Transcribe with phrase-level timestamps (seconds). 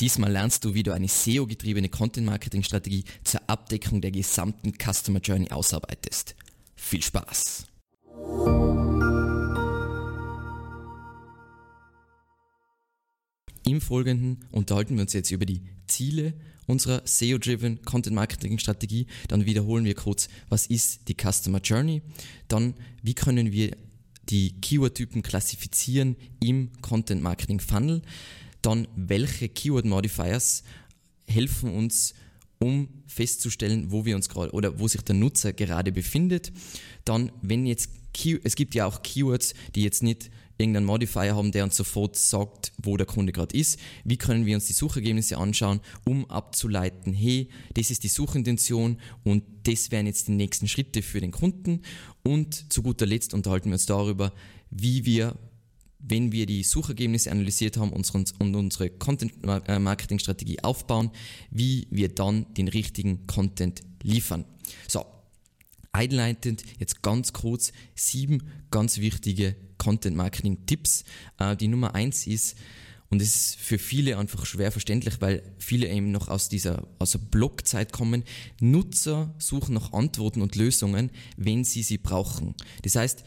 [0.00, 6.36] Diesmal lernst du, wie du eine SEO-getriebene Content-Marketing-Strategie zur Abdeckung der gesamten Customer Journey ausarbeitest.
[6.74, 7.66] Viel Spaß!
[13.66, 16.32] Im Folgenden unterhalten wir uns jetzt über die Ziele
[16.66, 19.06] unserer SEO-driven Content Marketing Strategie.
[19.28, 22.00] Dann wiederholen wir kurz, was ist die Customer Journey.
[22.48, 22.72] Dann,
[23.02, 23.76] wie können wir
[24.30, 28.00] die Keyword-Typen klassifizieren im Content Marketing Funnel.
[28.62, 30.62] Dann, welche Keyword Modifiers
[31.26, 32.14] helfen uns,
[32.58, 36.52] um festzustellen, wo wir uns gerade oder wo sich der Nutzer gerade befindet.
[37.04, 37.90] Dann, wenn jetzt
[38.44, 42.72] es gibt ja auch Keywords, die jetzt nicht irgendeinen Modifier haben, der uns sofort sagt,
[42.82, 43.78] wo der Kunde gerade ist.
[44.04, 49.44] Wie können wir uns die Suchergebnisse anschauen, um abzuleiten, hey, das ist die Suchintention und
[49.62, 51.82] das wären jetzt die nächsten Schritte für den Kunden.
[52.22, 54.32] Und zu guter Letzt unterhalten wir uns darüber,
[54.70, 55.36] wie wir
[56.02, 61.10] wenn wir die Suchergebnisse analysiert haben und unsere Content-Marketing-Strategie aufbauen,
[61.50, 64.44] wie wir dann den richtigen Content liefern.
[64.88, 65.04] So,
[65.92, 71.04] einleitend jetzt ganz kurz sieben ganz wichtige Content-Marketing-Tipps.
[71.38, 72.56] Äh, die Nummer eins ist,
[73.10, 77.10] und es ist für viele einfach schwer verständlich, weil viele eben noch aus dieser, aus
[77.12, 78.22] der Blogzeit kommen.
[78.60, 82.54] Nutzer suchen nach Antworten und Lösungen, wenn sie sie brauchen.
[82.82, 83.24] Das heißt,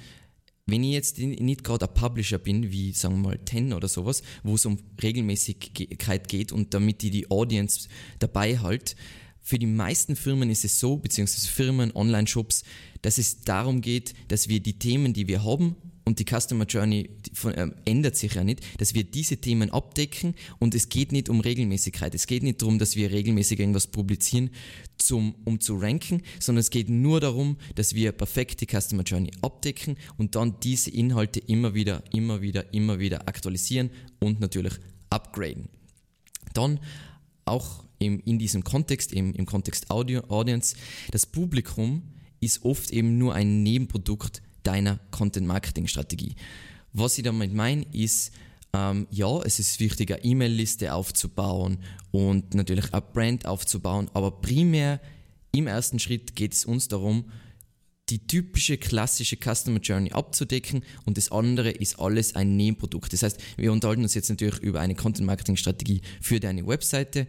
[0.65, 4.23] wenn ich jetzt nicht gerade ein Publisher bin, wie sagen wir mal Ten oder sowas,
[4.43, 8.95] wo es um Regelmäßigkeit geht und damit ich die Audience dabei halt,
[9.41, 12.63] für die meisten Firmen ist es so, beziehungsweise Firmen, Online-Shops,
[13.01, 15.75] dass es darum geht, dass wir die Themen, die wir haben,
[16.05, 20.35] und die Customer Journey von, ähm, ändert sich ja nicht, dass wir diese Themen abdecken
[20.59, 22.13] und es geht nicht um Regelmäßigkeit.
[22.13, 24.49] Es geht nicht darum, dass wir regelmäßig irgendwas publizieren,
[24.97, 29.31] zum, um zu ranken, sondern es geht nur darum, dass wir perfekt die Customer Journey
[29.41, 34.73] abdecken und dann diese Inhalte immer wieder, immer wieder, immer wieder aktualisieren und natürlich
[35.09, 35.69] upgraden.
[36.53, 36.79] Dann
[37.45, 40.75] auch im, in diesem Kontext, im, im Kontext Audio, Audience,
[41.11, 42.03] das Publikum
[42.39, 46.35] ist oft eben nur ein Nebenprodukt deiner Content-Marketing-Strategie.
[46.93, 48.31] Was ich damit meine, ist,
[48.73, 51.79] ähm, ja, es ist wichtig, eine E-Mail-Liste aufzubauen
[52.11, 54.99] und natürlich eine Brand aufzubauen, aber primär
[55.51, 57.25] im ersten Schritt geht es uns darum,
[58.09, 63.13] die typische klassische Customer Journey abzudecken und das andere ist alles ein Nebenprodukt.
[63.13, 67.27] Das heißt, wir unterhalten uns jetzt natürlich über eine Content Marketing Strategie für deine Webseite,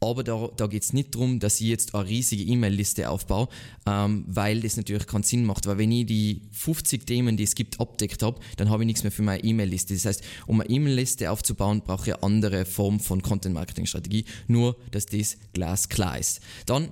[0.00, 3.48] aber da, da geht es nicht darum, dass ich jetzt eine riesige E-Mail-Liste aufbaue,
[3.86, 5.66] ähm, weil das natürlich keinen Sinn macht.
[5.66, 9.02] Weil wenn ich die 50 Themen, die es gibt, abdeckt habe, dann habe ich nichts
[9.02, 9.94] mehr für meine E-Mail-Liste.
[9.94, 14.24] Das heißt, um eine E-Mail-Liste aufzubauen, brauche ich eine andere Form von Content-Marketing-Strategie.
[14.46, 16.40] Nur, dass das glasklar ist.
[16.66, 16.88] Dann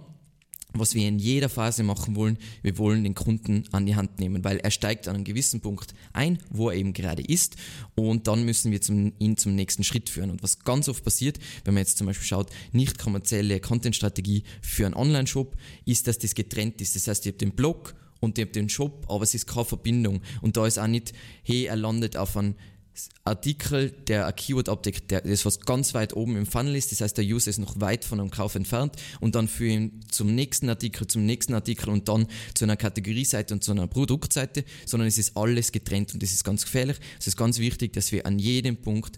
[0.79, 4.45] was wir in jeder Phase machen wollen, wir wollen den Kunden an die Hand nehmen,
[4.45, 7.57] weil er steigt an einem gewissen Punkt ein, wo er eben gerade ist
[7.95, 10.31] und dann müssen wir zum, ihn zum nächsten Schritt führen.
[10.31, 14.87] Und was ganz oft passiert, wenn man jetzt zum Beispiel schaut, nicht kommerzielle Content-Strategie für
[14.87, 16.97] einen Online-Shop, ist, dass das getrennt ist.
[16.97, 19.65] Das heißt, ihr habt den Blog und ihr habt den Shop, aber es ist keine
[19.65, 20.21] Verbindung.
[20.41, 21.13] Und da ist auch nicht,
[21.43, 22.55] hey, er landet auf einem
[23.25, 27.01] Artikel, der ein Keyword abdeckt, der, das was ganz weit oben im Funnel ist, das
[27.01, 30.35] heißt, der User ist noch weit von einem Kauf entfernt und dann für ihn zum
[30.35, 35.09] nächsten Artikel, zum nächsten Artikel und dann zu einer Kategorieseite und zu einer Produktseite, sondern
[35.09, 36.99] es ist alles getrennt und das ist ganz gefährlich.
[37.19, 39.17] Es ist ganz wichtig, dass wir an jedem Punkt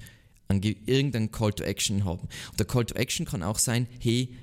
[0.48, 2.28] an irgendeinen Call to Action haben.
[2.50, 4.34] Und der Call to Action kann auch sein, hey,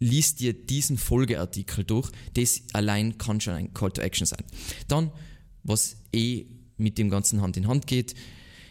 [0.00, 2.10] lies dir diesen Folgeartikel durch.
[2.34, 4.44] Das allein kann schon ein Call to Action sein.
[4.88, 5.10] Dann,
[5.62, 6.46] was eh
[6.76, 8.14] mit dem Ganzen Hand in Hand geht,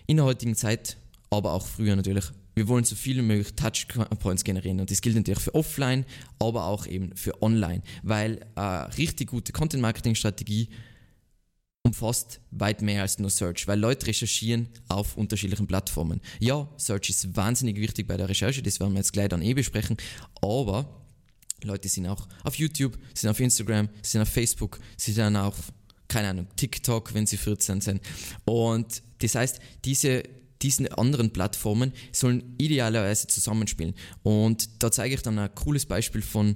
[0.07, 0.97] in der heutigen Zeit,
[1.29, 2.25] aber auch früher natürlich.
[2.55, 6.05] Wir wollen so viele wie möglich Touchpoints generieren und das gilt natürlich für offline,
[6.39, 10.69] aber auch eben für online, weil eine richtig gute Content-Marketing-Strategie
[11.83, 16.19] umfasst weit mehr als nur Search, weil Leute recherchieren auf unterschiedlichen Plattformen.
[16.39, 19.53] Ja, Search ist wahnsinnig wichtig bei der Recherche, das werden wir jetzt gleich dann eh
[19.53, 19.95] besprechen,
[20.41, 21.03] aber
[21.63, 25.71] Leute sind auch auf YouTube, sind auf Instagram, sind auf Facebook, sind auf
[26.07, 28.01] keine Ahnung, TikTok, wenn sie 14 sind.
[28.45, 30.23] Und das heißt, diese,
[30.61, 33.93] diesen anderen Plattformen sollen idealerweise zusammenspielen.
[34.23, 36.55] Und da zeige ich dann ein cooles Beispiel von,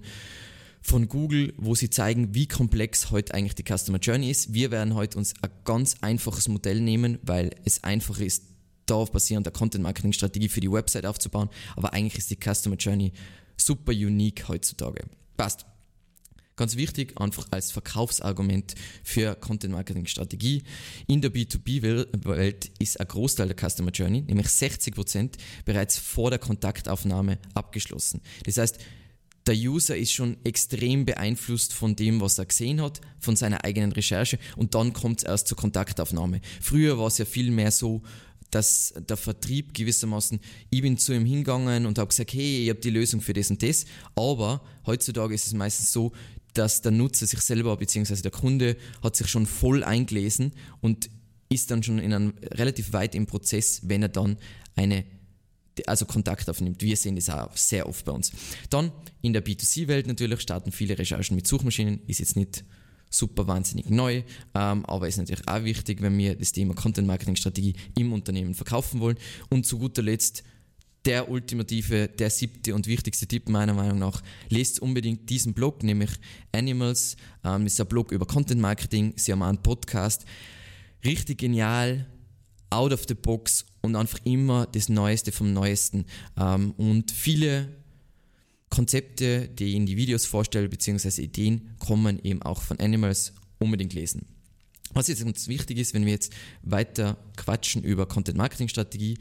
[0.82, 4.54] von Google, wo sie zeigen, wie komplex heute eigentlich die Customer Journey ist.
[4.54, 8.44] Wir werden heute uns ein ganz einfaches Modell nehmen, weil es einfach ist,
[8.86, 11.50] darauf basierend der Content Marketing Strategie für die Website aufzubauen.
[11.76, 13.14] Aber eigentlich ist die Customer Journey
[13.58, 15.06] super unique heutzutage.
[15.38, 15.66] Passt.
[16.62, 20.62] Ganz wichtig, einfach als Verkaufsargument für Content Marketing Strategie.
[21.08, 26.38] In der B2B-Welt ist ein Großteil der Customer Journey, nämlich 60 Prozent, bereits vor der
[26.38, 28.22] Kontaktaufnahme abgeschlossen.
[28.46, 28.78] Das heißt,
[29.48, 33.92] der User ist schon extrem beeinflusst von dem, was er gesehen hat, von seiner eigenen
[33.92, 36.42] Recherche und dann kommt es erst zur Kontaktaufnahme.
[36.62, 38.04] Früher war es ja viel mehr so,
[38.52, 42.82] dass der Vertrieb gewissermaßen, ich bin zu ihm hingegangen und habe gesagt, hey, ich habe
[42.82, 43.86] die Lösung für das und das.
[44.14, 46.12] Aber heutzutage ist es meistens so,
[46.54, 48.22] dass der Nutzer sich selber bzw.
[48.22, 50.52] der Kunde hat sich schon voll eingelesen
[50.82, 51.10] und
[51.50, 54.38] ist dann schon in einem relativ weit im Prozess, wenn er dann
[54.76, 55.06] eine
[55.88, 56.82] also Kontakt aufnimmt.
[56.82, 58.32] Wir sehen das auch sehr oft bei uns.
[58.70, 62.64] Dann in der B2C-Welt natürlich starten viele Recherchen mit Suchmaschinen, ist jetzt nicht
[63.10, 64.24] super wahnsinnig neu,
[64.56, 68.54] ähm, aber ist natürlich auch wichtig, wenn wir das Thema Content Marketing Strategie im Unternehmen
[68.54, 69.18] verkaufen wollen.
[69.50, 70.44] Und zu guter Letzt
[71.06, 76.12] der ultimative, der siebte und wichtigste Tipp meiner Meinung nach, lest unbedingt diesen Blog, nämlich
[76.52, 77.18] Animals.
[77.44, 79.14] Ähm, ist ein Blog über Content Marketing.
[79.16, 80.26] Sie haben einen Podcast.
[81.04, 82.06] Richtig genial,
[82.70, 86.06] out of the box und einfach immer das Neueste vom Neuesten.
[86.38, 87.70] Ähm, und viele
[88.70, 93.34] Konzepte, die ich in die Videos vorstelle, beziehungsweise Ideen, kommen eben auch von Animals.
[93.60, 94.26] Unbedingt lesen.
[94.94, 96.34] Was jetzt ganz wichtig ist, wenn wir jetzt
[96.64, 99.18] weiter quatschen über Content Marketing Strategie,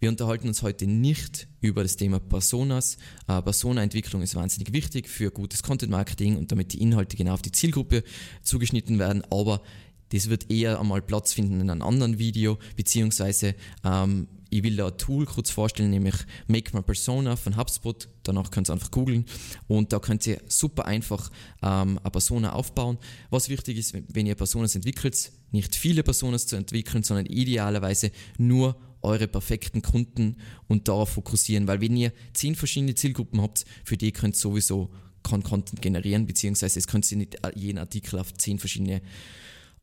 [0.00, 2.98] wir unterhalten uns heute nicht über das Thema Personas.
[3.26, 7.42] Äh, Persona-Entwicklung ist wahnsinnig wichtig für gutes Content Marketing und damit die Inhalte genau auf
[7.42, 8.04] die Zielgruppe
[8.42, 9.62] zugeschnitten werden, aber
[10.10, 14.86] das wird eher einmal Platz finden in einem anderen Video, beziehungsweise ähm, ich will da
[14.86, 16.14] ein Tool kurz vorstellen, nämlich
[16.46, 18.08] Make My Persona von HubSpot.
[18.22, 19.24] Danach könnt ihr einfach googeln
[19.66, 22.98] und da könnt ihr super einfach ähm, eine Persona aufbauen.
[23.30, 28.76] Was wichtig ist, wenn ihr Personas entwickelt, nicht viele Personas zu entwickeln, sondern idealerweise nur
[29.02, 30.36] eure perfekten Kunden
[30.68, 34.90] und darauf fokussieren, weil wenn ihr zehn verschiedene Zielgruppen habt, für die könnt ihr sowieso
[35.24, 39.02] Content generieren, beziehungsweise es könnt ihr nicht jeden Artikel auf zehn verschiedene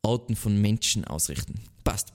[0.02, 1.60] Arten von Menschen ausrichten.
[1.84, 2.14] Passt.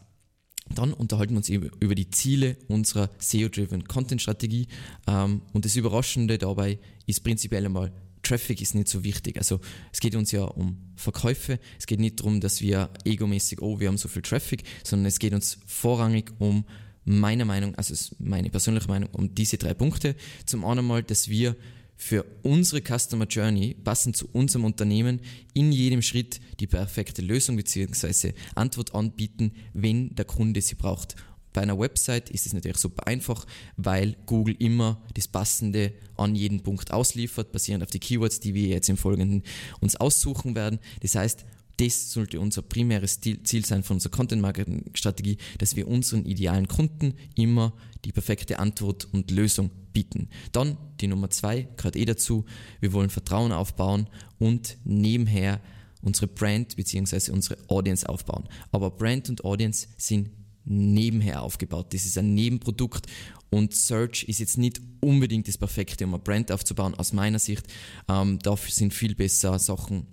[0.76, 4.68] Dann unterhalten wir uns über die Ziele unserer SEO-Driven Content-Strategie.
[5.08, 7.92] Ähm, und das Überraschende dabei ist prinzipiell einmal,
[8.24, 9.38] Traffic ist nicht so wichtig.
[9.38, 9.60] Also
[9.94, 11.60] es geht uns ja um Verkäufe.
[11.80, 15.20] Es geht nicht darum, dass wir egomäßig, oh, wir haben so viel Traffic, sondern es
[15.20, 16.66] geht uns vorrangig um
[17.06, 20.16] meiner Meinung, also meine persönliche Meinung, um diese drei Punkte.
[20.46, 21.56] Zum einen mal, dass wir
[21.98, 25.20] für unsere Customer Journey, passend zu unserem Unternehmen,
[25.54, 28.34] in jedem Schritt die perfekte Lösung bzw.
[28.56, 31.16] Antwort anbieten, wenn der Kunde sie braucht.
[31.54, 33.48] Bei einer Website ist es natürlich super einfach,
[33.78, 38.68] weil Google immer das Passende an jeden Punkt ausliefert, basierend auf die Keywords, die wir
[38.68, 39.42] jetzt im Folgenden
[39.80, 40.78] uns aussuchen werden.
[41.02, 41.46] Das heißt,
[41.78, 47.74] das sollte unser primäres Ziel sein von unserer Content-Marketing-Strategie, dass wir unseren idealen Kunden immer
[48.04, 50.30] die perfekte Antwort und Lösung bieten.
[50.52, 52.46] Dann die Nummer zwei, gerade eh dazu,
[52.80, 54.10] wir wollen Vertrauen aufbauen
[54.40, 55.62] und nebenher
[56.02, 57.32] unsere Brand bzw.
[57.32, 58.48] unsere Audience aufbauen.
[58.72, 60.30] Aber Brand und Audience sind
[60.66, 61.94] nebenher aufgebaut.
[61.94, 63.06] Das ist ein Nebenprodukt
[63.50, 67.66] und Search ist jetzt nicht unbedingt das Perfekte, um eine Brand aufzubauen, aus meiner Sicht.
[68.10, 70.08] Ähm, dafür sind viel besser Sachen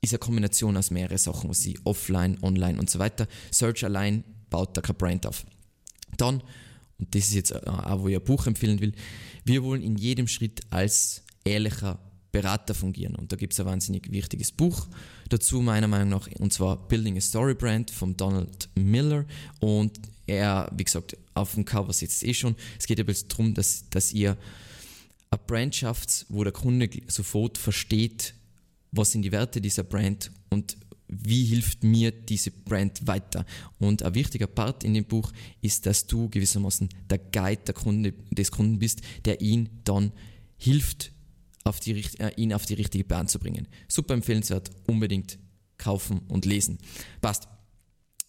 [0.00, 3.26] ist eine Kombination aus mehreren Sachen, was sie offline, online und so weiter.
[3.50, 5.44] Search allein baut da kein Brand auf.
[6.16, 6.42] Dann,
[6.98, 8.92] und das ist jetzt äh, auch, wo ich ein Buch empfehlen will,
[9.44, 11.98] wir wollen in jedem Schritt als ehrlicher
[12.30, 13.14] Berater fungieren.
[13.14, 14.86] Und da gibt es ein wahnsinnig wichtiges Buch
[15.28, 19.24] dazu, meiner Meinung nach, und zwar Building a Story Brand von Donald Miller.
[19.60, 22.54] Und er, wie gesagt, auf dem Cover sitzt eh schon.
[22.78, 24.36] Es geht bisschen darum, dass, dass ihr
[25.30, 28.34] eine Brand schafft, wo der Kunde sofort versteht,
[28.92, 30.76] was sind die Werte dieser Brand und
[31.08, 33.46] wie hilft mir diese Brand weiter?
[33.78, 35.32] Und ein wichtiger Part in dem Buch
[35.62, 40.12] ist, dass du gewissermaßen der Guide der Kunde, des Kunden bist, der ihn dann
[40.58, 41.12] hilft,
[41.64, 43.68] auf die, äh, ihn auf die richtige Bahn zu bringen.
[43.88, 45.38] Super empfehlenswert, unbedingt
[45.78, 46.78] kaufen und lesen.
[47.20, 47.48] Passt.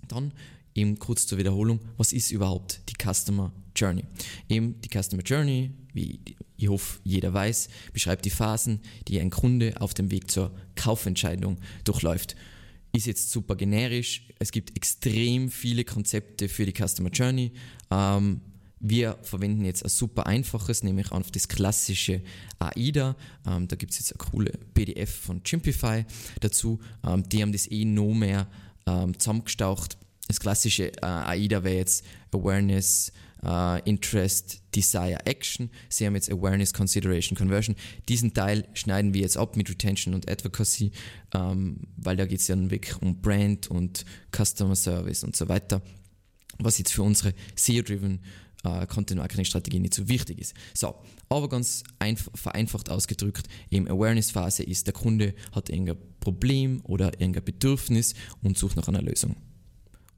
[0.07, 0.33] Dann
[0.73, 4.03] eben kurz zur Wiederholung, was ist überhaupt die Customer Journey?
[4.47, 6.19] Eben die Customer Journey, wie
[6.57, 11.57] ich hoffe jeder weiß, beschreibt die Phasen, die ein Kunde auf dem Weg zur Kaufentscheidung
[11.83, 12.35] durchläuft.
[12.91, 17.51] Ist jetzt super generisch, es gibt extrem viele Konzepte für die Customer Journey.
[17.91, 18.41] Ähm,
[18.81, 22.21] wir verwenden jetzt ein super einfaches, nämlich auf das klassische
[22.59, 23.15] AIDA.
[23.45, 26.05] Ähm, da gibt es jetzt eine coole PDF von Chimpify
[26.39, 26.79] dazu.
[27.05, 28.47] Ähm, die haben das eh noch mehr
[28.87, 29.97] ähm, zusammengestaucht
[30.29, 33.11] das klassische äh, AIDA wäre jetzt Awareness,
[33.43, 35.71] uh, Interest, Desire, Action.
[35.89, 37.75] Sie haben jetzt Awareness, Consideration, Conversion.
[38.07, 40.91] Diesen Teil schneiden wir jetzt ab mit Retention und Advocacy,
[41.33, 45.49] ähm, weil da geht es ja dann wirklich um Brand und Customer Service und so
[45.49, 45.81] weiter,
[46.59, 48.19] was jetzt für unsere SEO-driven
[48.65, 50.53] äh, Content Marketing Strategie nicht so wichtig ist.
[50.75, 50.93] So,
[51.27, 51.81] aber ganz
[52.35, 58.59] vereinfacht ausgedrückt, im Awareness Phase ist der Kunde hat irgendein Problem oder irgendein Bedürfnis und
[58.59, 59.35] sucht nach einer Lösung.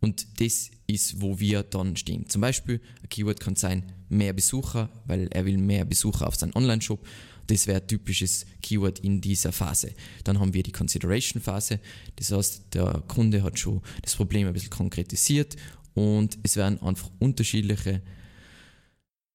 [0.01, 2.27] Und das ist, wo wir dann stehen.
[2.27, 6.53] Zum Beispiel, ein Keyword kann sein, mehr Besucher, weil er will mehr Besucher auf seinen
[6.55, 7.05] Online-Shop.
[7.47, 9.93] Das wäre ein typisches Keyword in dieser Phase.
[10.23, 11.79] Dann haben wir die Consideration-Phase.
[12.15, 15.55] Das heißt, der Kunde hat schon das Problem ein bisschen konkretisiert
[15.93, 18.01] und es werden einfach unterschiedliche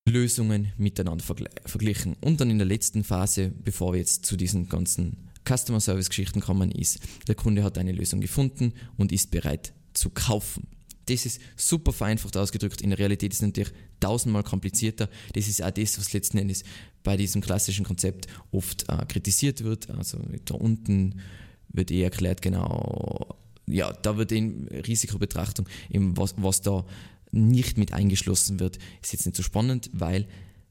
[0.08, 1.24] Lösungen miteinander
[1.64, 2.16] verglichen.
[2.20, 6.40] Und dann in der letzten Phase, bevor wir jetzt zu diesen ganzen Customer Service Geschichten
[6.40, 10.66] kommen, ist, der Kunde hat eine Lösung gefunden und ist bereit zu kaufen.
[11.06, 12.80] Das ist super vereinfacht ausgedrückt.
[12.80, 15.08] In der Realität ist es natürlich tausendmal komplizierter.
[15.34, 16.64] Das ist auch das, was letzten Endes
[17.04, 19.88] bei diesem klassischen Konzept oft äh, kritisiert wird.
[19.90, 21.20] Also da unten
[21.68, 23.36] wird eh erklärt, genau,
[23.68, 26.84] ja, da wird in Risikobetrachtung, eben was, was da
[27.32, 30.26] nicht mit eingeschlossen wird, ist jetzt nicht so spannend, weil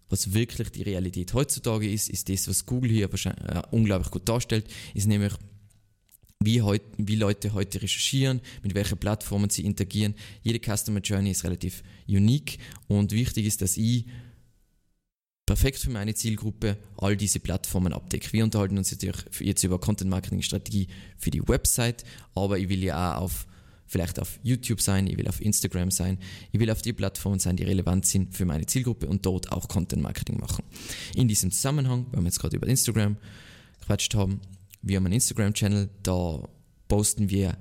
[0.09, 4.67] was wirklich die Realität heutzutage ist, ist das, was Google hier äh, unglaublich gut darstellt,
[4.93, 5.33] ist nämlich
[6.39, 10.15] wie, heut, wie Leute heute recherchieren, mit welchen Plattformen sie interagieren.
[10.43, 14.05] Jede Customer Journey ist relativ unique und wichtig ist, dass ich
[15.45, 18.33] perfekt für meine Zielgruppe all diese Plattformen abdecke.
[18.33, 20.87] Wir unterhalten uns natürlich jetzt über Content Marketing Strategie
[21.17, 23.47] für die Website, aber ich will ja auch auf
[23.87, 26.17] vielleicht auf YouTube sein, ich will auf Instagram sein,
[26.51, 29.67] ich will auf die Plattformen sein, die relevant sind für meine Zielgruppe und dort auch
[29.67, 30.63] Content Marketing machen.
[31.13, 33.17] In diesem Zusammenhang, weil wir jetzt gerade über Instagram
[33.79, 34.41] gequatscht haben,
[34.85, 36.47] wir haben einen Instagram-Channel, da
[36.87, 37.57] posten wir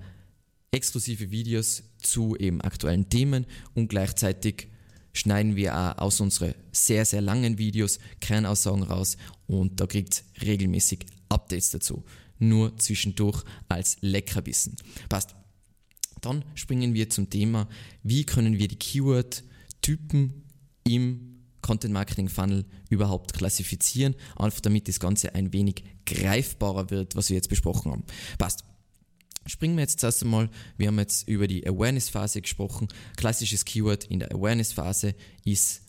[0.70, 4.68] exklusive Videos zu eben aktuellen Themen und gleichzeitig
[5.14, 9.16] schneiden wir auch aus unseren sehr, sehr langen Videos Kernaussagen raus
[9.46, 12.04] und da kriegt regelmäßig Updates dazu.
[12.38, 14.76] Nur zwischendurch als Leckerbissen.
[15.08, 15.34] Passt.
[16.20, 17.68] Dann springen wir zum Thema,
[18.02, 20.44] wie können wir die Keyword-Typen
[20.86, 21.33] im
[21.64, 27.36] Content Marketing Funnel überhaupt klassifizieren, einfach damit das Ganze ein wenig greifbarer wird, was wir
[27.36, 28.04] jetzt besprochen haben.
[28.36, 28.64] Passt.
[29.46, 32.88] Springen wir jetzt zuerst einmal, wir haben jetzt über die Awareness-Phase gesprochen.
[33.16, 35.82] Klassisches Keyword in der Awareness-Phase ist,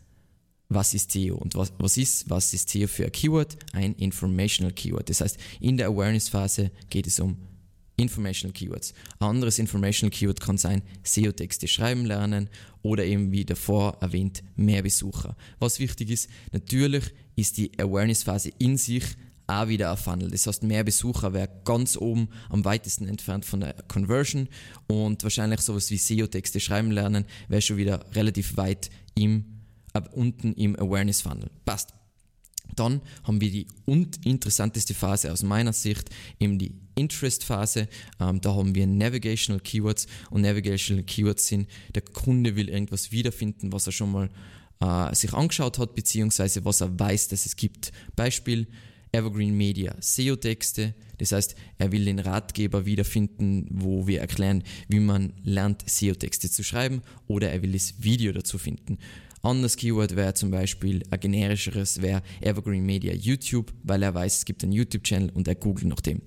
[0.70, 1.36] was ist SEO?
[1.36, 3.58] Und was, was ist, was ist SEO für ein Keyword?
[3.74, 5.10] Ein Informational Keyword.
[5.10, 7.38] Das heißt, in der Awareness-Phase geht es um
[7.98, 8.94] Informational Keywords.
[9.20, 12.50] Ein anderes Informational Keyword kann sein SEO-Texte schreiben lernen
[12.82, 15.36] oder eben wie davor erwähnt mehr Besucher.
[15.60, 19.04] Was wichtig ist, natürlich ist die Awareness-Phase in sich
[19.48, 20.32] auch wieder ein Funnel.
[20.32, 24.48] Das heißt, mehr Besucher wäre ganz oben am weitesten entfernt von der Conversion
[24.88, 29.46] und wahrscheinlich sowas wie SEO-Texte schreiben lernen wäre schon wieder relativ weit im,
[29.94, 31.50] äh, unten im Awareness-Funnel.
[31.64, 31.94] Passt.
[32.76, 37.88] Dann haben wir die interessanteste Phase aus meiner Sicht, eben die Interest-Phase.
[38.20, 43.72] Ähm, da haben wir Navigational Keywords und Navigational Keywords sind, der Kunde will irgendwas wiederfinden,
[43.72, 44.30] was er schon mal
[44.80, 47.92] äh, sich angeschaut hat, beziehungsweise was er weiß, dass es gibt.
[48.16, 48.68] Beispiel
[49.12, 55.34] Evergreen Media SEO-Texte, das heißt, er will den Ratgeber wiederfinden, wo wir erklären, wie man
[55.44, 58.98] lernt, SEO-Texte zu schreiben, oder er will das Video dazu finden.
[59.46, 64.46] Anderes Keyword wäre zum Beispiel ein generischeres wäre Evergreen Media YouTube, weil er weiß, es
[64.46, 66.22] gibt einen YouTube-Channel und er googelt nach dem.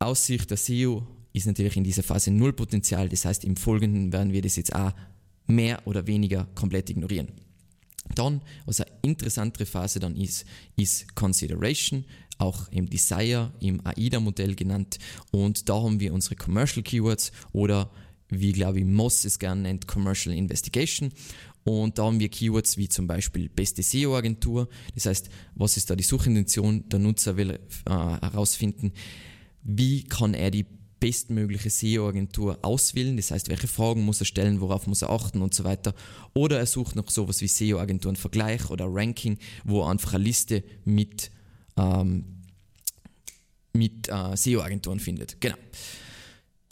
[0.00, 4.12] Aus Sicht der SEO ist natürlich in dieser Phase null Potenzial, das heißt im Folgenden
[4.12, 4.92] werden wir das jetzt auch
[5.46, 7.28] mehr oder weniger komplett ignorieren.
[8.14, 10.44] Dann, was eine interessantere Phase dann ist,
[10.76, 12.04] ist Consideration,
[12.38, 14.98] auch im Desire, im AIDA-Modell genannt.
[15.30, 17.90] Und da haben wir unsere Commercial Keywords oder
[18.30, 21.12] wie glaube ich Moss es gerne nennt, Commercial Investigation.
[21.64, 24.68] Und da haben wir Keywords wie zum Beispiel beste SEO-Agentur.
[24.94, 26.88] Das heißt, was ist da die Suchintention?
[26.88, 28.92] Der Nutzer will äh, herausfinden,
[29.62, 30.66] wie kann er die
[31.00, 33.16] bestmögliche SEO-Agentur auswählen.
[33.16, 35.94] Das heißt, welche Fragen muss er stellen, worauf muss er achten und so weiter.
[36.34, 41.30] Oder er sucht noch sowas wie SEO-Agenturen-Vergleich oder Ranking, wo er einfach eine Liste mit,
[41.76, 42.24] ähm,
[43.72, 45.40] mit äh, SEO-Agenturen findet.
[45.40, 45.56] Genau.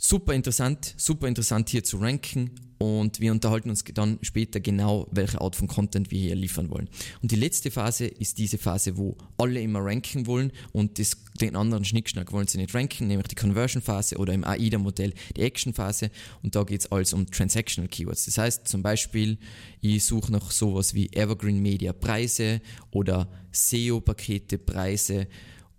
[0.01, 5.41] Super interessant, super interessant hier zu ranken und wir unterhalten uns dann später genau, welche
[5.41, 6.89] Art von Content wir hier liefern wollen.
[7.21, 11.57] Und die letzte Phase ist diese Phase, wo alle immer ranken wollen und das, den
[11.57, 16.13] anderen Schnickschnack wollen sie nicht ranken, nämlich die Conversion-Phase oder im AIDA-Modell die Action-Phase
[16.45, 18.27] und da geht es alles um Transactional Keywords.
[18.27, 19.37] Das heißt zum Beispiel,
[19.81, 22.61] ich suche nach sowas wie Evergreen Media Preise
[22.93, 25.27] oder SEO-Pakete Preise.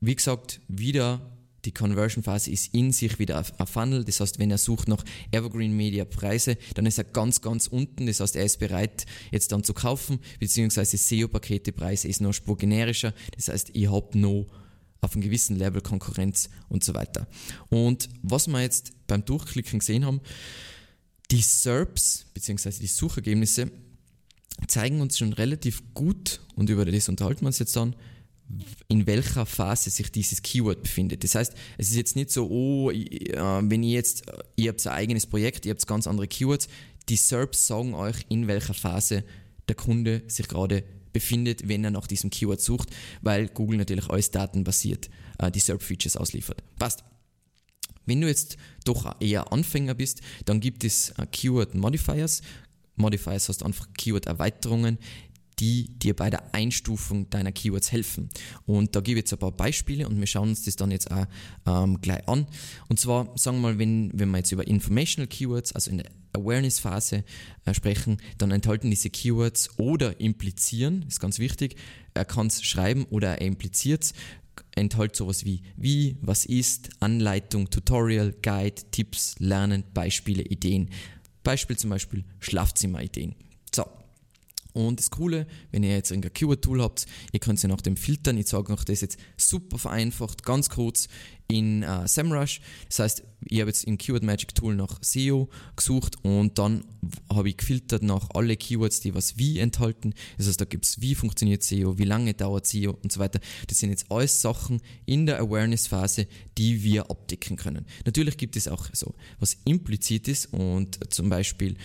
[0.01, 4.03] Wie gesagt, wieder die Conversion-Phase ist in sich wieder ein Funnel.
[4.03, 8.05] Das heißt, wenn er sucht nach Evergreen Media Preise, dann ist er ganz, ganz unten.
[8.05, 12.57] Das heißt, er ist bereit, jetzt dann zu kaufen, beziehungsweise SEO-Pakete Preise ist noch spur
[12.57, 13.13] generischer.
[13.35, 14.47] Das heißt, ich habe noch
[15.01, 17.27] auf einem gewissen Level Konkurrenz und so weiter.
[17.69, 20.21] Und was wir jetzt beim Durchklicken gesehen haben,
[21.31, 23.71] die SERPs, beziehungsweise die Suchergebnisse,
[24.67, 27.95] zeigen uns schon relativ gut, und über das unterhalten wir uns jetzt dann,
[28.87, 31.23] in welcher Phase sich dieses Keyword befindet.
[31.23, 34.23] Das heißt, es ist jetzt nicht so, oh, äh, wenn ihr jetzt,
[34.55, 36.67] ihr habt ein eigenes Projekt, ihr habt ganz andere Keywords,
[37.09, 39.23] die SERPs sagen euch, in welcher Phase
[39.67, 42.89] der Kunde sich gerade befindet, wenn er nach diesem Keyword sucht,
[43.21, 46.63] weil Google natürlich alles datenbasiert äh, die SERP-Features ausliefert.
[46.77, 47.03] Passt.
[48.05, 52.41] Wenn du jetzt doch eher Anfänger bist, dann gibt es äh, Keyword Modifiers.
[52.95, 54.97] Modifiers heißt einfach Keyword-Erweiterungen,
[55.59, 58.29] die dir bei der Einstufung deiner Keywords helfen.
[58.65, 61.11] Und da gebe ich jetzt ein paar Beispiele und wir schauen uns das dann jetzt
[61.11, 61.25] auch
[61.65, 62.47] ähm, gleich an.
[62.87, 66.11] Und zwar, sagen wir mal, wenn, wenn wir jetzt über Informational Keywords, also in der
[66.33, 67.23] Awareness-Phase
[67.65, 71.75] äh, sprechen, dann enthalten diese Keywords oder implizieren, ist ganz wichtig,
[72.13, 74.13] er kann es schreiben oder er impliziert es,
[74.75, 80.89] enthält sowas wie wie, was ist, Anleitung, Tutorial, Guide, Tipps, Lernen, Beispiele, Ideen.
[81.43, 83.35] Beispiel zum Beispiel Schlafzimmerideen.
[84.79, 88.37] Und das Coole, wenn ihr jetzt ein Keyword-Tool habt, ihr könnt sie nach dem filtern.
[88.37, 91.09] Ich sage euch das jetzt super vereinfacht, ganz kurz
[91.49, 92.61] in äh, SEMrush.
[92.87, 96.85] Das heißt, ich habe jetzt im Keyword Magic Tool nach SEO gesucht und dann
[97.29, 100.13] habe ich gefiltert nach alle Keywords, die was wie enthalten.
[100.37, 103.41] Das heißt, da gibt es wie funktioniert SEO, wie lange dauert SEO und so weiter.
[103.67, 107.85] Das sind jetzt alles Sachen in der Awareness-Phase, die wir abdecken können.
[108.05, 111.75] Natürlich gibt es auch so was implizit ist und zum Beispiel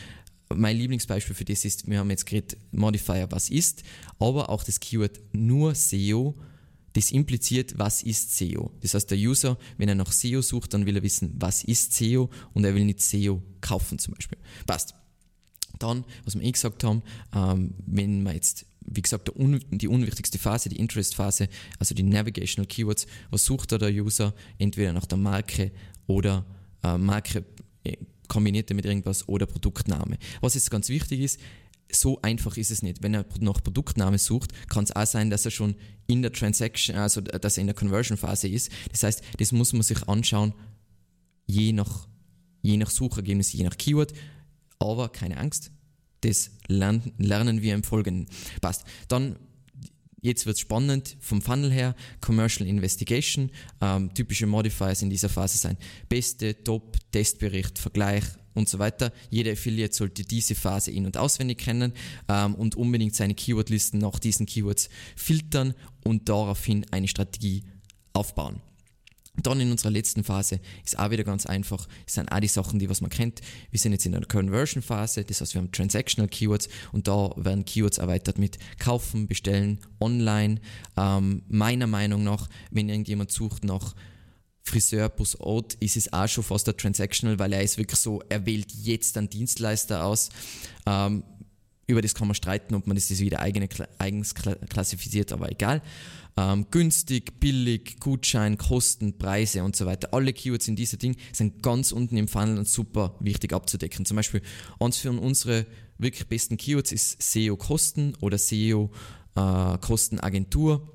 [0.52, 3.82] mein Lieblingsbeispiel für das ist, wir haben jetzt geredet, Modifier, was ist,
[4.18, 6.34] aber auch das Keyword nur SEO,
[6.94, 8.72] das impliziert, was ist SEO.
[8.80, 11.92] Das heißt, der User, wenn er nach SEO sucht, dann will er wissen, was ist
[11.92, 14.38] SEO und er will nicht SEO kaufen zum Beispiel.
[14.66, 14.94] Passt.
[15.80, 17.02] Dann, was wir eh gesagt haben,
[17.34, 21.48] ähm, wenn man jetzt, wie gesagt, die unwichtigste Phase, die Interest-Phase,
[21.80, 24.34] also die Navigational Keywords, was sucht da der User?
[24.58, 25.72] Entweder nach der Marke
[26.06, 26.46] oder
[26.84, 27.44] äh, Marke
[27.82, 27.96] äh,
[28.28, 30.18] kombiniert er mit irgendwas oder Produktname.
[30.40, 31.40] Was jetzt ganz wichtig ist,
[31.92, 33.02] so einfach ist es nicht.
[33.02, 35.76] Wenn er nach Produktname sucht, kann es auch sein, dass er schon
[36.06, 38.70] in der Transaction, also dass er in der Conversion-Phase ist.
[38.90, 40.54] Das heißt, das muss man sich anschauen,
[41.46, 42.08] je nach,
[42.62, 44.12] je nach Suchergebnis, je nach Keyword.
[44.78, 45.70] Aber keine Angst,
[46.22, 48.26] das lernen, lernen wir im Folgenden.
[48.60, 48.84] Passt.
[49.08, 49.36] Dann
[50.24, 51.94] Jetzt wird es spannend vom Funnel her.
[52.22, 53.50] Commercial Investigation.
[53.82, 55.76] Ähm, typische Modifiers in dieser Phase sein.
[56.08, 59.12] Beste, Top, Testbericht, Vergleich und so weiter.
[59.28, 61.92] Jeder Affiliate sollte diese Phase in- und auswendig kennen
[62.28, 67.64] ähm, und unbedingt seine Keywordlisten nach diesen Keywords filtern und daraufhin eine Strategie
[68.14, 68.62] aufbauen.
[69.42, 72.78] Dann in unserer letzten Phase ist auch wieder ganz einfach, es sind auch die Sachen,
[72.78, 73.40] die was man kennt.
[73.70, 77.32] Wir sind jetzt in einer Conversion Phase, das heißt wir haben Transactional Keywords und da
[77.36, 80.60] werden Keywords erweitert mit kaufen, bestellen, online.
[80.96, 83.94] Ähm, meiner Meinung nach, wenn irgendjemand sucht nach
[84.62, 88.22] Friseur plus Haute, ist es auch schon fast der Transactional, weil er ist wirklich so,
[88.28, 90.30] er wählt jetzt einen Dienstleister aus.
[90.86, 91.24] Ähm,
[91.86, 93.68] über das kann man streiten, ob man das wieder eigene,
[93.98, 95.82] eigens klassifiziert, aber egal.
[96.36, 100.12] Ähm, günstig, billig, Gutschein, Kosten, Preise und so weiter.
[100.12, 104.04] Alle Keywords in dieser Ding sind ganz unten im Funnel und super wichtig abzudecken.
[104.04, 104.42] Zum Beispiel,
[104.80, 105.66] eins für unsere
[105.96, 108.90] wirklich besten Keywords ist SEO Kosten oder SEO
[109.36, 110.90] äh, Kostenagentur.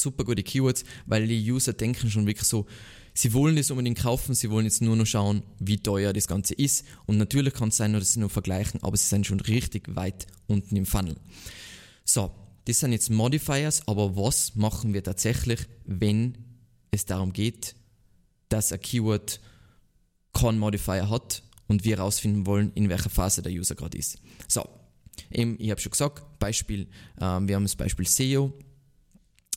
[0.00, 2.66] Super gute Keywords, weil die User denken schon wirklich so,
[3.12, 6.54] sie wollen das unbedingt kaufen, sie wollen jetzt nur noch schauen, wie teuer das Ganze
[6.54, 6.86] ist.
[7.04, 10.26] Und natürlich kann es sein, dass sie nur vergleichen, aber sie sind schon richtig weit
[10.46, 11.16] unten im Funnel.
[12.04, 12.32] So,
[12.64, 16.38] das sind jetzt Modifiers, aber was machen wir tatsächlich, wenn
[16.90, 17.74] es darum geht,
[18.48, 19.40] dass ein Keyword
[20.32, 24.18] keinen Modifier hat und wir herausfinden wollen, in welcher Phase der User gerade ist.
[24.48, 24.64] So,
[25.30, 26.88] eben, ich habe schon gesagt, Beispiel,
[27.20, 28.52] ähm, wir haben das Beispiel SEO.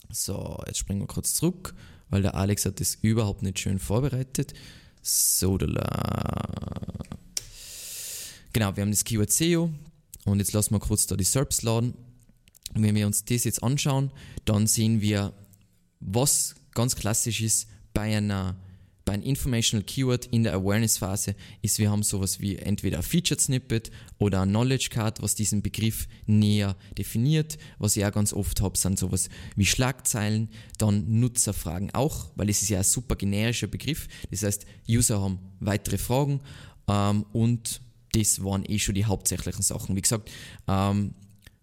[0.09, 1.75] So, jetzt springen wir kurz zurück,
[2.09, 4.53] weil der Alex hat das überhaupt nicht schön vorbereitet.
[5.01, 5.75] So, genau,
[8.53, 9.69] wir haben das Keyword SEO
[10.23, 11.93] und jetzt lassen wir kurz da die SERPs laden
[12.75, 14.11] und wenn wir uns das jetzt anschauen,
[14.43, 15.33] dann sehen wir,
[15.99, 18.55] was ganz klassisch ist bei einer
[19.05, 23.39] bei einem Informational Keyword in der Awareness-Phase ist, wir haben sowas wie entweder ein Featured
[23.39, 27.59] Snippet oder ein Knowledge Card, was diesen Begriff näher definiert.
[27.77, 32.63] Was ich auch ganz oft habe, sind sowas wie Schlagzeilen, dann Nutzerfragen auch, weil es
[32.63, 34.07] ist ja ein super generischer Begriff.
[34.31, 36.41] Das heißt, User haben weitere Fragen
[36.87, 37.81] ähm, und
[38.13, 39.95] das waren eh schon die hauptsächlichen Sachen.
[39.95, 40.31] Wie gesagt,
[40.67, 41.13] ähm,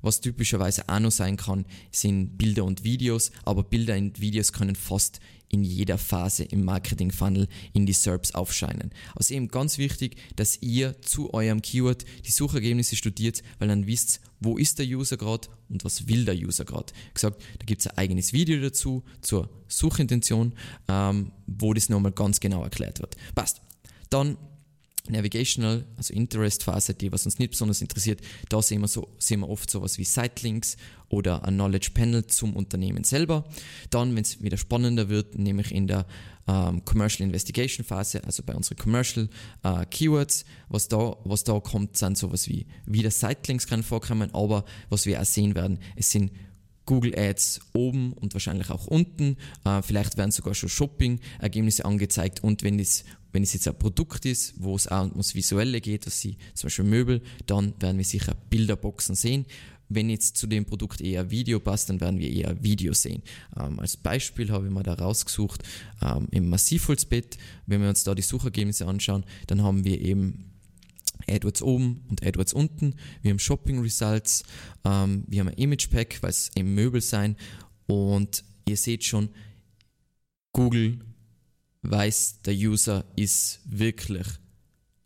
[0.02, 4.76] was typischerweise auch noch sein kann, sind Bilder und Videos, aber Bilder und Videos können
[4.76, 5.20] fast
[5.52, 8.90] in jeder Phase im Marketing-Funnel in die SERPs aufscheinen.
[9.14, 14.20] Also eben ganz wichtig, dass ihr zu eurem Keyword die Suchergebnisse studiert, weil dann wisst,
[14.40, 16.92] wo ist der User gerade und was will der User gerade.
[17.12, 20.54] Gesagt, da gibt es ein eigenes Video dazu zur Suchintention,
[20.88, 23.16] ähm, wo das nochmal ganz genau erklärt wird.
[23.34, 23.60] Passt.
[24.08, 24.38] Dann
[25.08, 29.48] Navigational, also Interest-Phase, die was uns nicht besonders interessiert, da sehen wir, so, sehen wir
[29.48, 30.76] oft sowas wie Sitelinks
[31.08, 33.44] oder ein Knowledge Panel zum Unternehmen selber.
[33.90, 36.06] Dann, wenn es wieder spannender wird, nämlich in der
[36.46, 39.28] ähm, Commercial Investigation Phase, also bei unseren Commercial
[39.64, 44.64] äh, Keywords, was da, was da kommt, sind sowas wie wieder Sitelinks können vorkommen, aber
[44.88, 46.30] was wir auch sehen werden, es sind
[46.86, 49.36] Google Ads oben und wahrscheinlich auch unten.
[49.64, 54.26] Äh, vielleicht werden sogar schon Shopping-Ergebnisse angezeigt und wenn es, wenn es jetzt ein Produkt
[54.26, 58.04] ist, wo es auch ums Visuelle geht, dass sie zum Beispiel Möbel, dann werden wir
[58.04, 59.46] sicher Bilderboxen sehen.
[59.88, 63.22] Wenn jetzt zu dem Produkt eher Video passt, dann werden wir eher Video sehen.
[63.58, 65.62] Ähm, als Beispiel habe ich mal da rausgesucht
[66.00, 67.36] ähm, im Massivholzbett.
[67.66, 70.52] Wenn wir uns da die Suchergebnisse anschauen, dann haben wir eben
[71.32, 72.94] AdWords oben und AdWords unten.
[73.22, 74.44] Wir haben Shopping Results,
[74.84, 77.36] ähm, wir haben ein Image Pack, weil es eben Möbel sein.
[77.86, 79.30] Und ihr seht schon,
[80.52, 81.00] Google
[81.82, 84.26] weiß, der User ist wirklich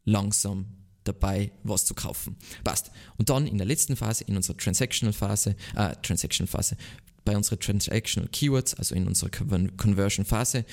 [0.05, 0.67] langsam
[1.05, 2.37] dabei, was zu kaufen.
[2.65, 2.91] Passt.
[3.17, 6.77] Und dann in der letzten Phase, in unserer Transactional Phase, äh, Transactional Phase,
[7.25, 10.65] bei unserer Transactional Keywords, also in unserer Conversion Phase,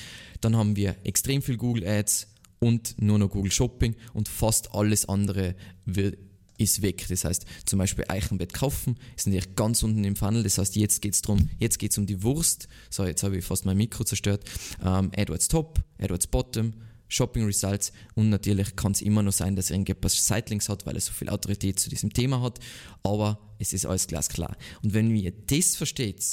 [0.41, 2.27] dann haben wir extrem viel Google Ads,
[2.63, 6.17] und nur noch Google Shopping und fast alles andere wird,
[6.57, 7.05] ist weg.
[7.09, 10.43] Das heißt, zum Beispiel Eichenbett kaufen ist natürlich ganz unten im Funnel.
[10.43, 12.69] Das heißt, jetzt geht es darum, jetzt geht es um die Wurst.
[12.89, 14.45] So, jetzt habe ich fast mein Mikro zerstört.
[14.81, 16.73] Ähm, AdWords Top, AdWords Bottom,
[17.09, 21.01] Shopping Results und natürlich kann es immer noch sein, dass irgendetwas Sightlinks hat, weil er
[21.01, 22.59] so viel Autorität zu diesem Thema hat.
[23.03, 24.55] Aber es ist alles glasklar.
[24.83, 26.23] Und wenn ihr das versteht,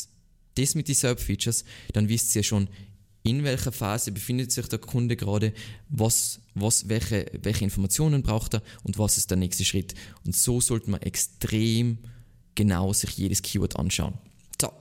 [0.55, 2.69] das mit den SERP-Features, dann wisst ihr schon,
[3.23, 5.53] in welcher Phase befindet sich der Kunde gerade,
[5.89, 9.95] was, was, welche, welche Informationen braucht er und was ist der nächste Schritt.
[10.25, 11.99] Und so sollte man extrem
[12.55, 14.15] genau sich jedes Keyword anschauen.
[14.61, 14.73] So.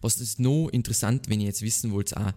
[0.00, 2.32] Was ist noch interessant, wenn ihr jetzt wissen wollt, auch,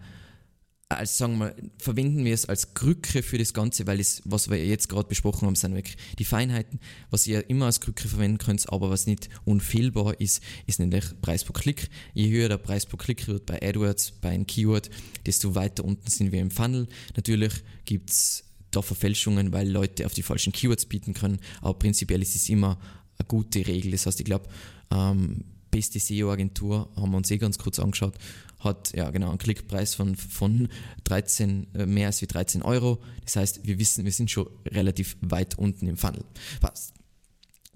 [0.88, 4.64] als sagen wir, verwenden wir es als Krücke für das Ganze, weil es, was wir
[4.64, 8.72] jetzt gerade besprochen haben, sind wirklich die Feinheiten, was ihr immer als Krücke verwenden könnt,
[8.72, 11.90] aber was nicht unfehlbar ist, ist nämlich Preis pro Klick.
[12.14, 14.88] Je höher der Preis pro Klick wird bei AdWords, bei einem Keyword,
[15.26, 16.88] desto weiter unten sind wir im Funnel.
[17.16, 17.52] Natürlich
[17.84, 22.34] gibt es da Verfälschungen, weil Leute auf die falschen Keywords bieten können, aber prinzipiell ist
[22.34, 22.78] es immer
[23.18, 23.90] eine gute Regel.
[23.92, 24.48] Das heißt, ich glaube,
[24.90, 28.14] ähm, beste SEO-Agentur haben wir uns eh ganz kurz angeschaut
[28.60, 30.68] hat ja genau einen Klickpreis von, von
[31.04, 32.98] 13, äh, mehr als wie 13 Euro.
[33.24, 36.24] Das heißt, wir wissen, wir sind schon relativ weit unten im Funnel.
[36.60, 36.92] Was?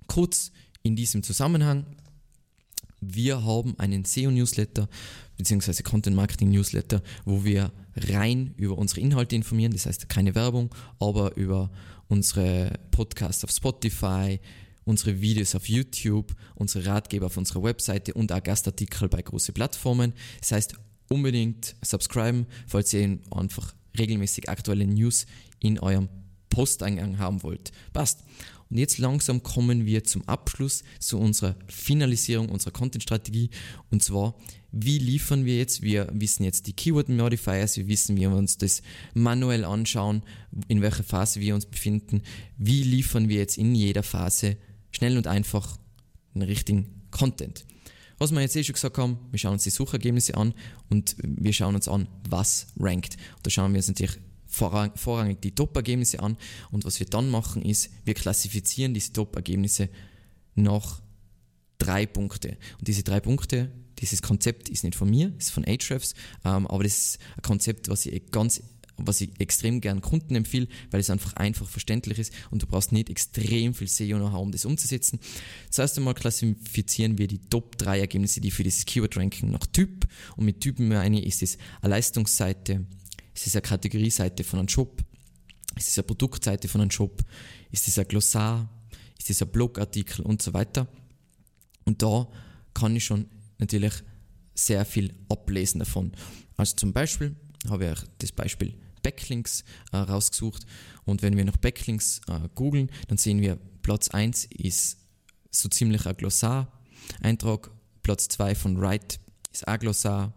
[0.06, 0.50] Kurz
[0.82, 1.86] in diesem Zusammenhang.
[3.00, 4.88] Wir haben einen SEO-Newsletter
[5.36, 10.72] beziehungsweise Content Marketing Newsletter, wo wir rein über unsere Inhalte informieren, das heißt keine Werbung,
[11.00, 11.70] aber über
[12.08, 14.38] unsere Podcasts auf Spotify,
[14.84, 20.12] unsere Videos auf YouTube, unsere Ratgeber auf unserer Webseite und auch Gastartikel bei großen Plattformen.
[20.40, 20.74] Das heißt,
[21.08, 25.26] unbedingt subscriben, falls ihr einfach regelmäßig aktuelle News
[25.60, 26.08] in eurem
[26.48, 27.72] Posteingang haben wollt.
[27.92, 28.24] Passt.
[28.68, 33.50] Und jetzt langsam kommen wir zum Abschluss, zu unserer Finalisierung unserer Content-Strategie.
[33.90, 34.34] Und zwar,
[34.70, 35.82] wie liefern wir jetzt?
[35.82, 38.80] Wir wissen jetzt die Keyword-Modifiers, wir wissen, wie wir uns das
[39.12, 40.22] manuell anschauen,
[40.68, 42.22] in welcher Phase wir uns befinden.
[42.56, 44.56] Wie liefern wir jetzt in jeder Phase
[45.02, 45.78] schnell und einfach
[46.32, 47.64] den richtigen Content.
[48.18, 50.54] Was wir jetzt eh schon gesagt haben, wir schauen uns die Suchergebnisse an
[50.90, 53.16] und wir schauen uns an, was rankt.
[53.36, 56.36] Und da schauen wir uns natürlich vorrangig die Top-Ergebnisse an
[56.70, 59.88] und was wir dann machen ist, wir klassifizieren diese Top-Ergebnisse
[60.54, 61.02] nach
[61.78, 62.56] drei Punkte.
[62.78, 66.84] Und diese drei Punkte, dieses Konzept ist nicht von mir, ist von Ahrefs, ähm, aber
[66.84, 68.62] das ist ein Konzept, was ich ganz
[68.96, 72.92] was ich extrem gern Kunden empfehle, weil es einfach einfach verständlich ist und du brauchst
[72.92, 75.18] nicht extrem viel SEO-Know-how, um das umzusetzen.
[75.70, 80.44] Zuerst einmal klassifizieren wir die Top 3 Ergebnisse, die für dieses Keyword-Ranking nach Typ und
[80.44, 82.86] mit Typen meine ist es eine Leistungsseite,
[83.34, 85.02] ist es eine Kategorieseite von einem Shop,
[85.76, 87.22] ist es eine Produktseite von einem Shop,
[87.70, 88.68] ist es ein Glossar,
[89.18, 90.88] ist es ein Blogartikel und so weiter.
[91.84, 92.28] Und da
[92.74, 93.26] kann ich schon
[93.58, 93.92] natürlich
[94.54, 96.12] sehr viel ablesen davon.
[96.56, 97.36] Also zum Beispiel
[97.68, 100.64] habe ich das Beispiel Backlinks äh, rausgesucht.
[101.04, 104.98] Und wenn wir nach Backlinks äh, googeln, dann sehen wir, Platz 1 ist
[105.50, 107.70] so ziemlich ein Glossar-Eintrag.
[108.02, 109.18] Platz 2 von Write
[109.52, 110.32] ist ein Glossar.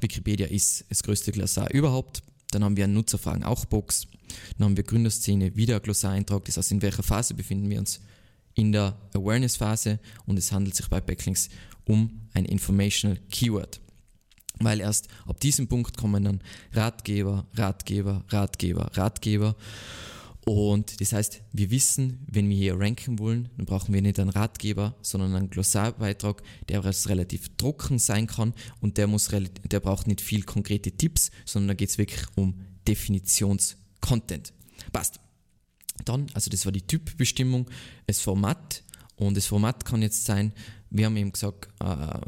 [0.00, 2.22] Wikipedia ist das größte Glossar überhaupt.
[2.50, 4.06] Dann haben wir eine Nutzerfragen auch Box.
[4.58, 6.44] Dann haben wir Gründerszene, wieder ein Glossar-Eintrag.
[6.44, 8.00] Das heißt, in welcher Phase befinden wir uns?
[8.56, 11.48] In der Awareness-Phase und es handelt sich bei Backlinks
[11.86, 13.80] um ein Informational Keyword
[14.60, 16.40] weil erst ab diesem Punkt kommen dann
[16.72, 19.56] Ratgeber, Ratgeber, Ratgeber, Ratgeber.
[20.46, 24.28] Und das heißt, wir wissen, wenn wir hier ranken wollen, dann brauchen wir nicht einen
[24.28, 30.20] Ratgeber, sondern einen Glossarbeitrag, der relativ trocken sein kann und der, muss, der braucht nicht
[30.20, 34.52] viel konkrete Tipps, sondern da geht es wirklich um Definitions-Content.
[34.92, 35.18] Passt.
[36.04, 37.70] Dann, also das war die Typbestimmung,
[38.06, 38.84] das Format
[39.16, 40.52] und das Format kann jetzt sein,
[40.90, 42.18] wir haben eben gesagt, äh,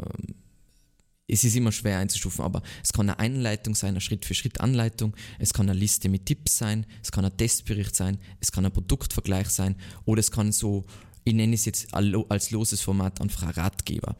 [1.29, 5.69] es ist immer schwer einzustufen, aber es kann eine Einleitung sein, eine Schritt-für-Schritt-Anleitung, es kann
[5.69, 9.77] eine Liste mit Tipps sein, es kann ein Testbericht sein, es kann ein Produktvergleich sein
[10.05, 10.85] oder es kann so,
[11.25, 14.17] ich nenne es jetzt als loses Format einfach ein Ratgeber.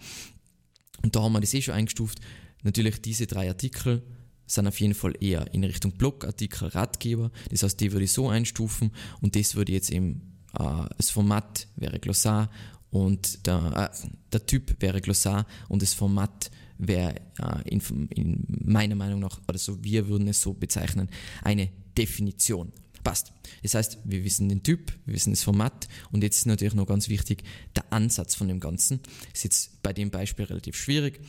[1.03, 2.19] Und da haben wir das eh schon eingestuft.
[2.65, 4.03] Natürlich diese drei Artikel
[4.47, 7.31] sind auf jeden Fall eher in Richtung Blogartikel, Ratgeber.
[7.51, 8.91] Das heißt, die würde ich so einstufen
[9.21, 12.51] und das würde jetzt eben, äh, das Format wäre Glossar
[12.91, 18.95] und der, äh, der Typ wäre Glossar und das Format wäre äh, in, in, meiner
[18.95, 21.09] Meinung nach, oder so, wir würden es so bezeichnen,
[21.43, 22.73] eine Definition.
[23.05, 23.33] Passt.
[23.63, 26.87] Das heißt, wir wissen den Typ, wir wissen das Format und jetzt ist natürlich noch
[26.87, 27.45] ganz wichtig
[27.77, 28.99] der Ansatz von dem Ganzen.
[29.33, 31.21] Ist jetzt bei dem Beispiel relativ schwierig,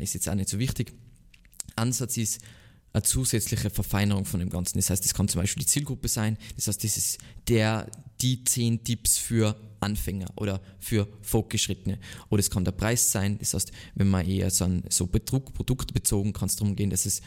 [0.00, 0.92] ist jetzt auch nicht so wichtig.
[1.76, 2.40] Ansatz ist
[2.92, 4.78] eine zusätzliche Verfeinerung von dem Ganzen.
[4.78, 6.36] Das heißt, das kann zum Beispiel die Zielgruppe sein.
[6.56, 11.98] Das heißt, das ist der, die zehn Tipps für Anfänger oder für Fortgeschrittene.
[12.28, 13.38] Oder es kann der Preis sein.
[13.38, 17.06] Das heißt, wenn man eher so, ein, so Betrug, produktbezogen, kann es darum gehen, dass
[17.06, 17.22] es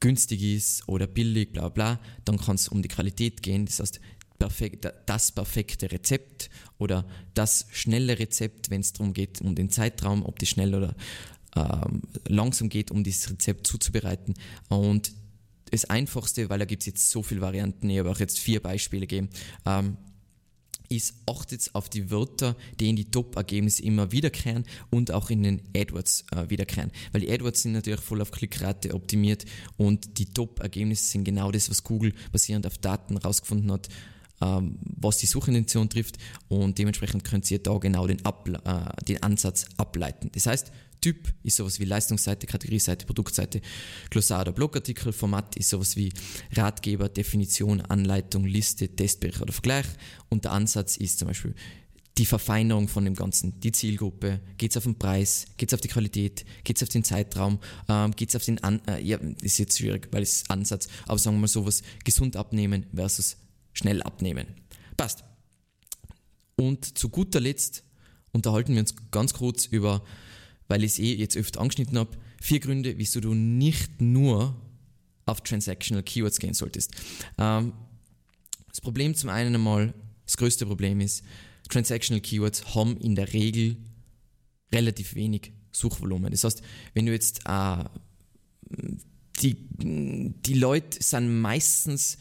[0.00, 2.00] günstig ist oder billig, bla bla.
[2.24, 3.66] Dann kann es um die Qualität gehen.
[3.66, 4.00] Das heißt,
[4.38, 10.24] perfekt, das perfekte Rezept oder das schnelle Rezept, wenn es darum geht, um den Zeitraum,
[10.24, 10.94] ob die schnell oder
[11.56, 14.34] ähm, langsam geht, um dieses Rezept zuzubereiten.
[14.68, 15.12] Und
[15.70, 18.60] das Einfachste, weil da gibt es jetzt so viele Varianten, ich habe auch jetzt vier
[18.60, 19.30] Beispiele gegeben,
[19.64, 19.96] ähm,
[20.88, 25.62] ist, achtet auf die Wörter, die in die Top-Ergebnisse immer wiederkehren und auch in den
[25.74, 26.92] AdWords äh, wiederkehren.
[27.10, 29.44] Weil die AdWords sind natürlich voll auf Klickrate optimiert
[29.76, 33.88] und die Top-Ergebnisse sind genau das, was Google basierend auf Daten herausgefunden hat,
[34.40, 39.22] ähm, was die Suchintention trifft und dementsprechend könnt ihr da genau den, Abla äh, den
[39.22, 40.30] Ansatz ableiten.
[40.32, 43.60] Das heißt, Typ ist sowas wie Leistungsseite, Kategorieseite, Produktseite,
[44.10, 45.12] Glossar oder Blogartikel.
[45.12, 46.12] Format ist sowas wie
[46.52, 49.86] Ratgeber, Definition, Anleitung, Liste, Testbericht oder Vergleich.
[50.28, 51.54] Und der Ansatz ist zum Beispiel
[52.18, 55.82] die Verfeinerung von dem Ganzen, die Zielgruppe, geht es auf den Preis, geht es auf
[55.82, 59.18] die Qualität, geht es auf den Zeitraum, ähm, geht es auf den, An äh, ja,
[59.42, 63.36] ist jetzt schwierig, weil es Ansatz, aber sagen wir mal sowas, gesund abnehmen versus
[63.74, 64.46] schnell abnehmen.
[64.96, 65.24] Passt.
[66.56, 67.82] Und zu guter Letzt
[68.32, 70.02] unterhalten wir uns ganz kurz über
[70.68, 74.56] weil ich es eh jetzt öfter angeschnitten habe, vier Gründe, wieso du nicht nur
[75.24, 76.92] auf Transactional Keywords gehen solltest.
[77.38, 77.72] Ähm,
[78.68, 81.24] das Problem zum einen einmal, das größte Problem ist,
[81.68, 83.76] Transactional Keywords haben in der Regel
[84.72, 86.30] relativ wenig Suchvolumen.
[86.30, 86.62] Das heißt,
[86.94, 87.84] wenn du jetzt äh,
[89.42, 92.18] die, die Leute sind meistens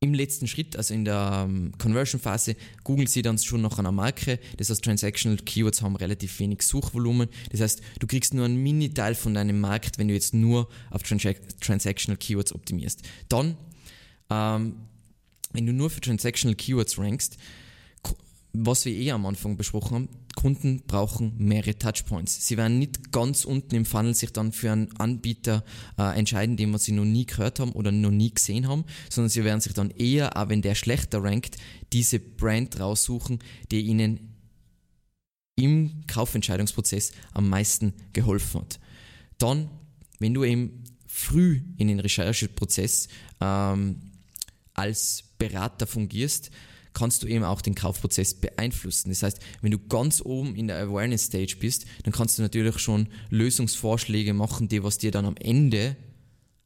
[0.00, 3.90] im letzten Schritt, also in der um, ähm, Conversion-Phase, googelt sie dann schon nach einer
[3.90, 4.38] Marke.
[4.56, 7.28] Das heißt, Transactional Keywords haben relativ wenig Suchvolumen.
[7.50, 11.02] Das heißt, du kriegst nur einen Mini-Teil von deinem Markt, wenn du jetzt nur auf
[11.02, 11.24] Trans
[11.60, 13.02] Transactional Keywords optimierst.
[13.28, 13.56] Dann,
[14.30, 14.76] ähm,
[15.52, 17.36] wenn du nur für Transactional Keywords rankst,
[18.52, 22.46] was wir eh am Anfang besprochen haben, Kunden brauchen mehrere Touchpoints.
[22.46, 25.64] Sie werden nicht ganz unten im Funnel sich dann für einen Anbieter
[25.98, 29.30] äh, entscheiden, den was sie noch nie gehört haben oder noch nie gesehen haben, sondern
[29.30, 31.56] sie werden sich dann eher, auch wenn der schlechter rankt,
[31.92, 34.34] diese Brand raussuchen, die ihnen
[35.56, 38.78] im Kaufentscheidungsprozess am meisten geholfen hat.
[39.38, 39.68] Dann,
[40.20, 43.08] wenn du eben früh in den Rechercheprozess
[43.40, 44.12] ähm,
[44.74, 46.50] als Berater fungierst,
[46.98, 49.10] kannst du eben auch den Kaufprozess beeinflussen.
[49.10, 52.80] Das heißt, wenn du ganz oben in der Awareness Stage bist, dann kannst du natürlich
[52.80, 55.96] schon Lösungsvorschläge machen, die was dir dann am Ende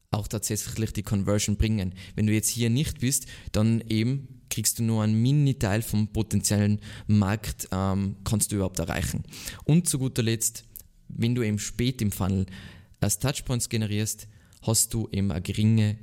[0.09, 1.93] auch tatsächlich die Conversion bringen.
[2.15, 6.79] Wenn du jetzt hier nicht bist, dann eben kriegst du nur einen Mini-Teil vom potenziellen
[7.07, 9.23] Markt, ähm, kannst du überhaupt erreichen.
[9.65, 10.65] Und zu guter Letzt,
[11.09, 12.47] wenn du eben spät im Funnel
[13.01, 14.27] erst Touchpoints generierst,
[14.61, 15.97] hast du eben eine geringere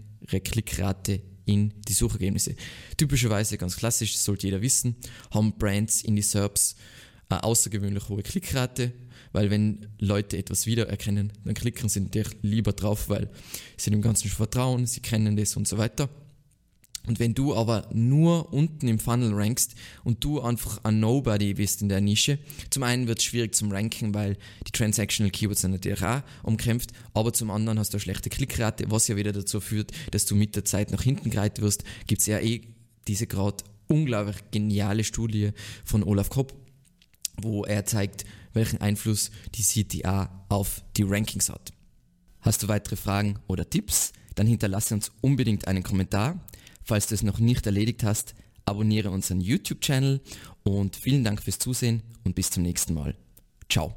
[0.45, 2.55] Klickrate in die Suchergebnisse.
[2.97, 4.97] Typischerweise, ganz klassisch, das sollte jeder wissen,
[5.31, 6.77] haben Brands in die SERPs
[7.29, 8.93] eine außergewöhnlich hohe Klickrate,
[9.33, 13.31] weil wenn Leute etwas wiedererkennen, dann klicken sie natürlich lieber drauf, weil
[13.77, 16.09] sie dem Ganzen schon vertrauen, sie kennen das und so weiter.
[17.07, 21.81] Und wenn du aber nur unten im Funnel rankst und du einfach ein Nobody bist
[21.83, 24.37] in der Nische, zum einen wird es schwierig zum Ranken, weil
[24.67, 28.91] die Transactional Keywords sind natürlich auch umkämpft, aber zum anderen hast du eine schlechte Klickrate,
[28.91, 31.85] was ja wieder dazu führt, dass du mit der Zeit nach hinten gereiht wirst.
[32.07, 32.63] Gibt es ja eh
[33.09, 35.51] diese gerade unglaublich geniale Studie
[35.85, 36.55] von Olaf Kopp,
[37.41, 41.73] wo er zeigt, welchen Einfluss die CTA auf die Rankings hat.
[42.41, 44.13] Hast du weitere Fragen oder Tipps?
[44.35, 46.41] Dann hinterlasse uns unbedingt einen Kommentar.
[46.91, 50.21] Falls du es noch nicht erledigt hast, abonniere unseren YouTube-Channel
[50.65, 53.15] und vielen Dank fürs Zusehen und bis zum nächsten Mal.
[53.69, 53.95] Ciao.